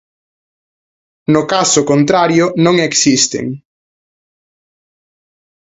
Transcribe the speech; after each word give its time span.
No 1.33 1.41
caso 1.53 1.81
contrario, 1.91 2.45
non 2.65 2.75
existen. 2.89 3.45